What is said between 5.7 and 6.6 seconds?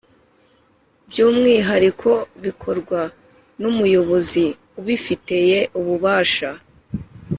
ububasha